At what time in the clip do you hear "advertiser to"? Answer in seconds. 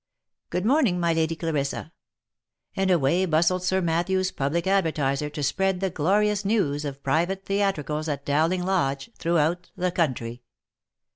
4.65-5.43